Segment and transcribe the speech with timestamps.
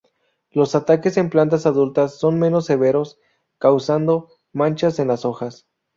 [0.49, 3.19] Los ataques en plantas adultas son menos severos,
[3.59, 5.67] causando manchas en las hojas.